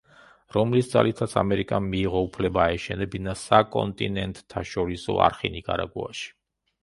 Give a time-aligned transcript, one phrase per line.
[0.55, 6.27] რომლის ძალითაც ამერიკამ მიიღო უფლება აეშენებინა საკონტინენტთაშორისო არხი ნიკარაგუაში.